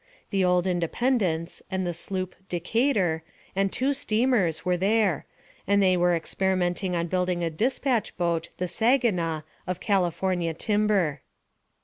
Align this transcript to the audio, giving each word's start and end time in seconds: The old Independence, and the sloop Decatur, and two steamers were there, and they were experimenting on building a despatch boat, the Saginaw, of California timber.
The 0.31 0.43
old 0.43 0.65
Independence, 0.65 1.61
and 1.69 1.85
the 1.85 1.93
sloop 1.93 2.33
Decatur, 2.49 3.21
and 3.55 3.71
two 3.71 3.93
steamers 3.93 4.65
were 4.65 4.75
there, 4.75 5.27
and 5.67 5.79
they 5.79 5.95
were 5.95 6.15
experimenting 6.15 6.95
on 6.95 7.05
building 7.05 7.43
a 7.43 7.51
despatch 7.51 8.17
boat, 8.17 8.49
the 8.57 8.67
Saginaw, 8.67 9.43
of 9.67 9.79
California 9.79 10.55
timber. 10.55 11.21